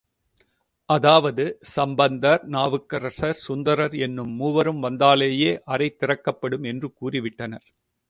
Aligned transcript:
அதாவது, 0.89 1.43
சம்பந்தர், 1.73 2.47
நாவுக்கரசர், 2.47 3.39
சுந்தரர் 3.47 3.95
என்னும் 3.99 4.33
மூவரும் 4.35 4.83
வந்தாலேயே 4.83 5.53
அறை 5.67 5.95
திறக்கப்படும் 5.95 6.63
என்று 6.65 6.89
கூறிவிட்டனர். 7.01 7.67